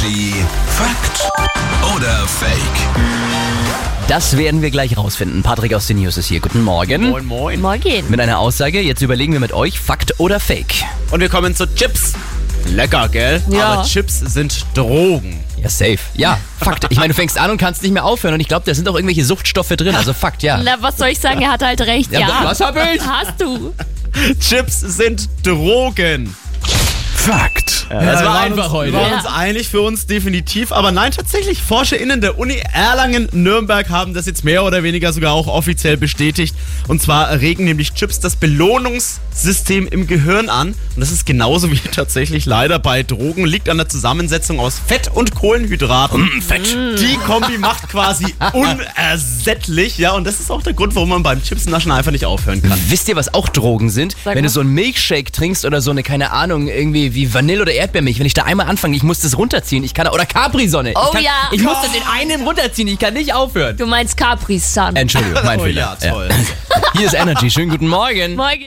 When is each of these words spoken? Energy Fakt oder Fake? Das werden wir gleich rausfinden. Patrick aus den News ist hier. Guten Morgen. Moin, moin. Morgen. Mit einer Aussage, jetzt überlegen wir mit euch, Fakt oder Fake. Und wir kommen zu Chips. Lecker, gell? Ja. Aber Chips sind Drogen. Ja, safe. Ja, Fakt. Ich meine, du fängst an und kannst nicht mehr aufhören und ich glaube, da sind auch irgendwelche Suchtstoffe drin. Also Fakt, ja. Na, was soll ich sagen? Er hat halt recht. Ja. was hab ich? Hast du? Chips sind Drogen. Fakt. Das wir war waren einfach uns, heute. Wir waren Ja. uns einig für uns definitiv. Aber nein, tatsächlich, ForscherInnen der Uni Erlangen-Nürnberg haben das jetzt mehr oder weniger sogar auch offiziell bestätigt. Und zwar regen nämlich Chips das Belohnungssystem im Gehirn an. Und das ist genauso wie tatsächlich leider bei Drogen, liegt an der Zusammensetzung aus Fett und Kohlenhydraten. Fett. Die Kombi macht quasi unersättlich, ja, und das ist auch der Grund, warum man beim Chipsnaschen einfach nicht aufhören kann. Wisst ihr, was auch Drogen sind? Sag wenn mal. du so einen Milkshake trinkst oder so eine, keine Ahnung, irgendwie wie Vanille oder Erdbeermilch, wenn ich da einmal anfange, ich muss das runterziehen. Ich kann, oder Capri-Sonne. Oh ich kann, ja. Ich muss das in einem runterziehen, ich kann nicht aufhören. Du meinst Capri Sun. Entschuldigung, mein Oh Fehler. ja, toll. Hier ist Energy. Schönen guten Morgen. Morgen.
Energy 0.00 0.34
Fakt 0.66 1.30
oder 1.94 2.26
Fake? 2.26 2.58
Das 4.08 4.36
werden 4.36 4.62
wir 4.62 4.70
gleich 4.70 4.96
rausfinden. 4.96 5.42
Patrick 5.42 5.74
aus 5.74 5.88
den 5.88 5.98
News 5.98 6.16
ist 6.16 6.26
hier. 6.26 6.40
Guten 6.40 6.62
Morgen. 6.62 7.10
Moin, 7.10 7.26
moin. 7.26 7.60
Morgen. 7.60 8.08
Mit 8.08 8.18
einer 8.18 8.38
Aussage, 8.38 8.80
jetzt 8.80 9.02
überlegen 9.02 9.32
wir 9.34 9.40
mit 9.40 9.52
euch, 9.52 9.78
Fakt 9.78 10.18
oder 10.18 10.40
Fake. 10.40 10.74
Und 11.10 11.20
wir 11.20 11.28
kommen 11.28 11.54
zu 11.54 11.66
Chips. 11.74 12.14
Lecker, 12.66 13.08
gell? 13.08 13.42
Ja. 13.50 13.66
Aber 13.66 13.84
Chips 13.84 14.20
sind 14.20 14.64
Drogen. 14.74 15.44
Ja, 15.62 15.68
safe. 15.68 15.98
Ja, 16.14 16.38
Fakt. 16.58 16.86
Ich 16.88 16.96
meine, 16.96 17.08
du 17.08 17.14
fängst 17.14 17.36
an 17.36 17.50
und 17.50 17.58
kannst 17.58 17.82
nicht 17.82 17.92
mehr 17.92 18.04
aufhören 18.04 18.34
und 18.34 18.40
ich 18.40 18.48
glaube, 18.48 18.64
da 18.64 18.74
sind 18.74 18.88
auch 18.88 18.94
irgendwelche 18.94 19.24
Suchtstoffe 19.24 19.76
drin. 19.76 19.94
Also 19.94 20.14
Fakt, 20.14 20.42
ja. 20.42 20.60
Na, 20.62 20.76
was 20.80 20.96
soll 20.96 21.08
ich 21.08 21.20
sagen? 21.20 21.42
Er 21.42 21.52
hat 21.52 21.62
halt 21.62 21.80
recht. 21.82 22.10
Ja. 22.12 22.40
was 22.42 22.60
hab 22.60 22.74
ich? 22.76 23.02
Hast 23.02 23.38
du? 23.38 23.74
Chips 24.40 24.80
sind 24.80 25.28
Drogen. 25.44 26.34
Fakt. 27.14 27.59
Das 27.98 28.20
wir 28.20 28.26
war 28.26 28.34
waren 28.34 28.42
einfach 28.52 28.64
uns, 28.66 28.72
heute. 28.72 28.92
Wir 28.92 29.00
waren 29.00 29.10
Ja. 29.10 29.16
uns 29.18 29.26
einig 29.26 29.68
für 29.68 29.80
uns 29.80 30.06
definitiv. 30.06 30.72
Aber 30.72 30.92
nein, 30.92 31.10
tatsächlich, 31.12 31.60
ForscherInnen 31.62 32.20
der 32.20 32.38
Uni 32.38 32.60
Erlangen-Nürnberg 32.72 33.88
haben 33.90 34.14
das 34.14 34.26
jetzt 34.26 34.44
mehr 34.44 34.64
oder 34.64 34.82
weniger 34.82 35.12
sogar 35.12 35.32
auch 35.32 35.46
offiziell 35.48 35.96
bestätigt. 35.96 36.54
Und 36.88 37.02
zwar 37.02 37.30
regen 37.40 37.64
nämlich 37.64 37.92
Chips 37.94 38.20
das 38.20 38.36
Belohnungssystem 38.36 39.88
im 39.88 40.06
Gehirn 40.06 40.48
an. 40.48 40.68
Und 40.68 40.76
das 41.00 41.10
ist 41.10 41.26
genauso 41.26 41.70
wie 41.70 41.78
tatsächlich 41.92 42.46
leider 42.46 42.78
bei 42.78 43.02
Drogen, 43.02 43.44
liegt 43.44 43.68
an 43.68 43.76
der 43.78 43.88
Zusammensetzung 43.88 44.60
aus 44.60 44.80
Fett 44.86 45.08
und 45.12 45.34
Kohlenhydraten. 45.34 46.42
Fett. 46.42 46.66
Die 46.98 47.16
Kombi 47.26 47.58
macht 47.58 47.88
quasi 47.88 48.34
unersättlich, 48.52 49.98
ja, 49.98 50.12
und 50.12 50.24
das 50.26 50.40
ist 50.40 50.50
auch 50.50 50.62
der 50.62 50.72
Grund, 50.74 50.94
warum 50.94 51.08
man 51.10 51.22
beim 51.22 51.42
Chipsnaschen 51.42 51.90
einfach 51.92 52.12
nicht 52.12 52.24
aufhören 52.26 52.62
kann. 52.62 52.78
Wisst 52.88 53.08
ihr, 53.08 53.16
was 53.16 53.34
auch 53.34 53.48
Drogen 53.48 53.90
sind? 53.90 54.14
Sag 54.24 54.34
wenn 54.34 54.42
mal. 54.42 54.48
du 54.48 54.52
so 54.52 54.60
einen 54.60 54.70
Milkshake 54.74 55.32
trinkst 55.32 55.64
oder 55.64 55.80
so 55.80 55.90
eine, 55.90 56.02
keine 56.02 56.30
Ahnung, 56.32 56.68
irgendwie 56.68 57.14
wie 57.14 57.32
Vanille 57.32 57.62
oder 57.62 57.72
Erdbeermilch, 57.80 58.18
wenn 58.18 58.26
ich 58.26 58.34
da 58.34 58.42
einmal 58.44 58.66
anfange, 58.66 58.96
ich 58.96 59.02
muss 59.02 59.20
das 59.20 59.36
runterziehen. 59.36 59.82
Ich 59.84 59.94
kann, 59.94 60.06
oder 60.08 60.26
Capri-Sonne. 60.26 60.92
Oh 60.94 61.00
ich 61.06 61.12
kann, 61.12 61.22
ja. 61.24 61.30
Ich 61.52 61.62
muss 61.62 61.76
das 61.82 61.94
in 61.94 62.02
einem 62.02 62.42
runterziehen, 62.46 62.88
ich 62.88 62.98
kann 62.98 63.14
nicht 63.14 63.32
aufhören. 63.34 63.76
Du 63.76 63.86
meinst 63.86 64.16
Capri 64.16 64.58
Sun. 64.58 64.96
Entschuldigung, 64.96 65.42
mein 65.44 65.60
Oh 65.60 65.64
Fehler. 65.64 65.96
ja, 66.02 66.10
toll. 66.10 66.28
Hier 66.96 67.06
ist 67.06 67.14
Energy. 67.14 67.50
Schönen 67.50 67.70
guten 67.70 67.88
Morgen. 67.88 68.36
Morgen. 68.36 68.64